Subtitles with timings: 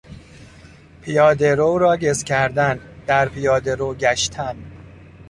[1.01, 4.55] پیاده رو را گز کردن، در پیاده رو گشتن